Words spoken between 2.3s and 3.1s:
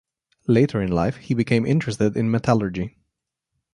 metallurgy.